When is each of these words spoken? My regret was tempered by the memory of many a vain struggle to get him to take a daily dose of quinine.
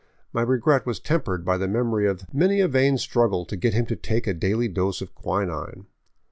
My 0.33 0.41
regret 0.41 0.87
was 0.87 0.99
tempered 0.99 1.45
by 1.45 1.59
the 1.59 1.67
memory 1.67 2.07
of 2.07 2.33
many 2.33 2.59
a 2.59 2.67
vain 2.67 2.97
struggle 2.97 3.45
to 3.45 3.55
get 3.55 3.75
him 3.75 3.85
to 3.85 3.95
take 3.95 4.25
a 4.25 4.33
daily 4.33 4.67
dose 4.67 4.99
of 4.99 5.13
quinine. 5.13 5.85